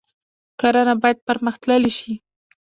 [0.59, 2.13] کرنه باید پرمختللې شي